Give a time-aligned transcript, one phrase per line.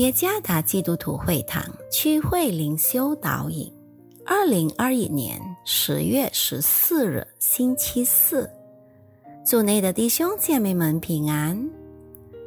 [0.00, 1.62] 耶加达基督徒会堂
[1.92, 3.70] 区会灵修导引，
[4.24, 8.48] 二零二一年十月十四日星期四，
[9.44, 11.70] 主内的弟兄姐妹们平安。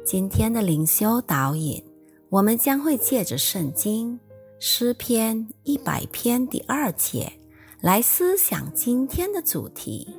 [0.04, 1.80] 今天的灵修导引，
[2.28, 4.18] 我们将会借着圣经
[4.58, 7.32] 诗篇一百篇第二节
[7.80, 10.12] 来思想今天的主题：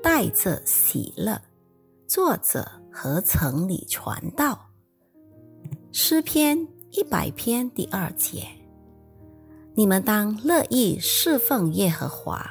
[0.00, 1.36] 带着喜乐。
[2.06, 4.56] 作者何曾里传道，
[5.90, 6.56] 诗篇。
[6.96, 8.48] 一百篇第二节，
[9.74, 12.50] 你们当乐意侍奉耶和华，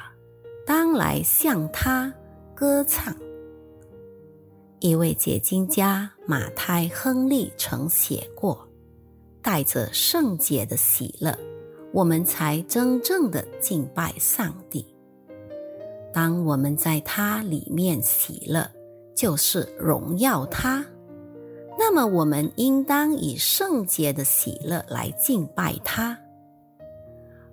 [0.64, 2.14] 当来向他
[2.54, 3.12] 歌唱。
[4.78, 8.64] 一位解经家马太·亨利曾写过
[9.42, 11.36] ：“带着圣洁的喜乐，
[11.92, 14.86] 我们才真正的敬拜上帝。
[16.12, 18.64] 当我们在他里面喜乐，
[19.12, 20.86] 就是荣耀他。”
[21.78, 26.18] 那么，我们应当以圣洁的喜乐来敬拜他。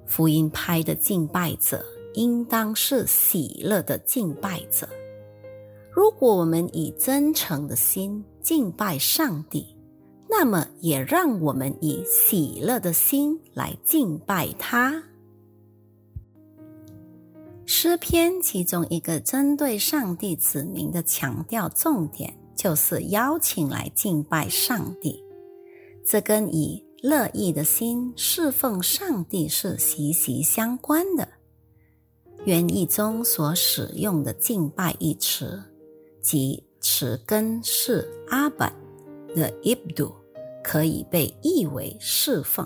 [0.06, 4.88] 福音派的敬拜者应当是喜乐的敬拜者。
[5.92, 9.76] 如果我们以真诚的心敬拜上帝，
[10.30, 15.04] 那么也让我们以喜乐的心来敬拜他。
[17.66, 22.36] 诗篇其中一个针对上帝子民的强调重点。
[22.64, 25.22] 就是邀请来敬拜上帝，
[26.06, 31.28] 这跟以乐意的心侍奉上帝是息息相关的。
[32.46, 35.62] 原意中所使用的“敬拜”一词，
[36.22, 38.72] 即词根是阿本
[39.36, 40.10] 的 ibdu，
[40.64, 42.66] 可以被译为侍奉。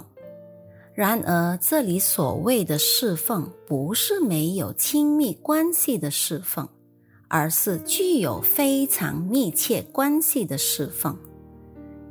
[0.94, 6.70] 然而，这里所谓的侍奉，不是没有亲密关系的侍奉。
[7.28, 11.18] 而是具有非常密切关系的侍奉，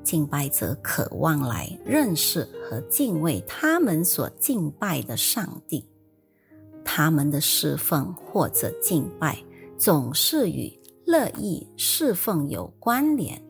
[0.03, 5.85] 敬拜者渴望来认识和敬畏他们所敬拜的上帝。
[6.85, 9.37] 他们的侍奉或者敬拜
[9.77, 10.73] 总是与
[11.05, 13.41] 乐意侍奉有关联，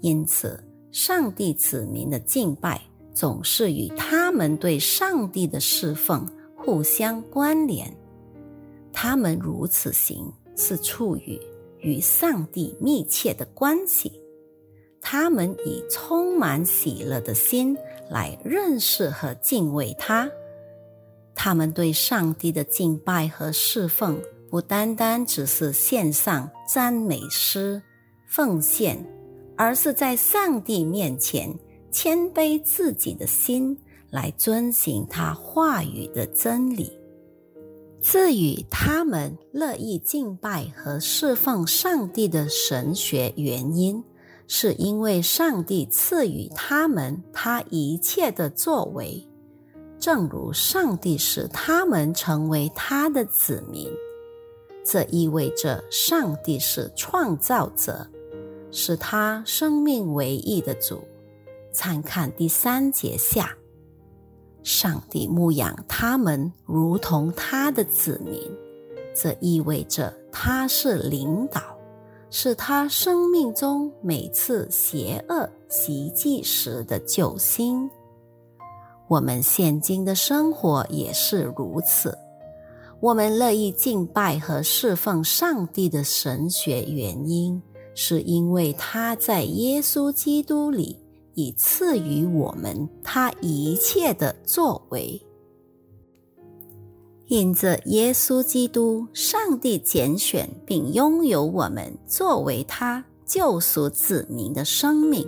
[0.00, 0.62] 因此，
[0.92, 2.80] 上帝子民的敬拜
[3.12, 7.92] 总是与他们对上帝的侍奉互相关联。
[8.92, 10.32] 他们如此行。
[10.56, 11.40] 是处于
[11.80, 14.10] 与上帝密切的关系，
[15.00, 17.76] 他们以充满喜乐的心
[18.10, 20.28] 来认识和敬畏他。
[21.34, 24.18] 他们对上帝的敬拜和侍奉，
[24.50, 27.80] 不单单只是献上赞美诗、
[28.26, 28.98] 奉献，
[29.56, 31.54] 而是在上帝面前
[31.92, 33.78] 谦卑自己的心，
[34.10, 36.90] 来遵行他话语的真理。
[38.00, 44.02] 赐予他们乐意敬拜和侍奉上帝的神学原因，
[44.46, 49.26] 是因为上帝赐予他们他一切的作为，
[49.98, 53.90] 正如上帝使他们成为他的子民。
[54.84, 58.06] 这意味着上帝是创造者，
[58.70, 61.02] 是他生命唯一的主。
[61.72, 63.56] 参看第三节下。
[64.66, 68.36] 上帝牧养他们，如同他的子民，
[69.14, 71.62] 这意味着他是领导，
[72.30, 77.88] 是他生命中每次邪恶袭击时的救星。
[79.06, 82.18] 我们现今的生活也是如此。
[82.98, 87.62] 我们乐意敬拜和侍奉上帝的神学原因，
[87.94, 91.05] 是因为他在耶稣基督里。
[91.36, 95.20] 以赐予我们他一切的作为，
[97.26, 105.26] 因着耶稣基督，上帝拣选并拥有我们作为他救赎子民的生命；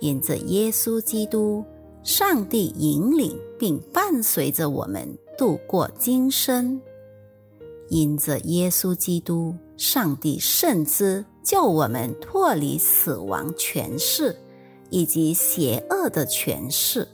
[0.00, 1.62] 因着耶稣基督，
[2.02, 5.06] 上帝引领并伴随着我们
[5.36, 6.80] 度过今生；
[7.90, 14.34] 因着耶稣基督，上帝甚至救我们脱离死亡权势。
[14.92, 17.08] 以及邪恶的权势，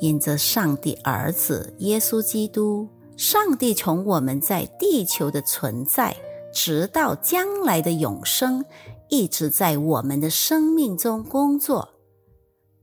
[0.00, 6.16] 因着上帝儿子耶稣基督，上帝从我们在地球的存在，
[6.54, 8.64] 直到将来的永生，
[9.10, 11.86] 一直在我们的生命中工作。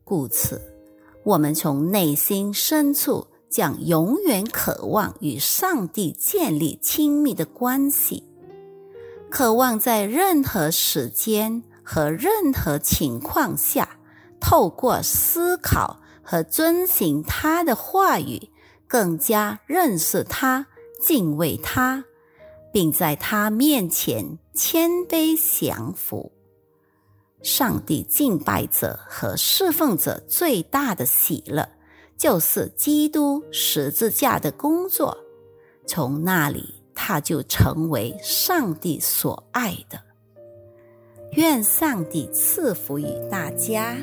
[0.03, 0.61] 故此，
[1.23, 8.21] 我们从内心深处将永远渴望与上帝建立亲密的关系，
[9.31, 11.63] 渴望在任何时间。
[11.83, 13.97] 和任何情况下，
[14.39, 18.49] 透过思考和遵循他的话语，
[18.87, 20.65] 更加认识他、
[21.01, 22.05] 敬畏他，
[22.71, 26.31] 并在他面前谦卑降服。
[27.41, 31.69] 上帝敬拜者和侍奉者最大的喜乐，
[32.17, 35.17] 就是基督十字架的工作。
[35.85, 39.99] 从那里，他就成为上帝所爱的。
[41.35, 43.97] 愿上帝赐福于大家。